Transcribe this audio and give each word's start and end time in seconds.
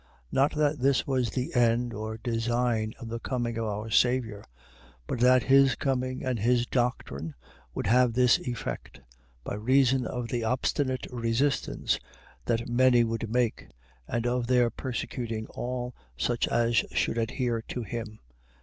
.Not 0.31 0.55
that 0.55 0.79
this 0.79 1.05
was 1.05 1.29
the 1.29 1.53
end 1.53 1.93
or 1.93 2.17
design 2.17 2.95
of 2.99 3.07
the 3.09 3.19
coming 3.19 3.55
of 3.59 3.65
our 3.65 3.91
Saviour; 3.91 4.43
but 5.05 5.19
that 5.19 5.43
his 5.43 5.75
coming 5.75 6.25
and 6.25 6.39
his 6.39 6.65
doctrine 6.65 7.35
would 7.75 7.85
have 7.85 8.13
this 8.13 8.39
effect, 8.39 8.99
by 9.43 9.53
reason 9.53 10.07
of 10.07 10.29
the 10.29 10.43
obstinate 10.43 11.05
resistance 11.11 11.99
that 12.45 12.67
many 12.67 13.03
would 13.03 13.29
make, 13.31 13.67
and 14.07 14.25
of 14.25 14.47
their 14.47 14.71
persecuting 14.71 15.45
all 15.49 15.93
such 16.17 16.47
as 16.47 16.77
should 16.93 17.19
adhere 17.19 17.61
to 17.67 17.83
him. 17.83 18.17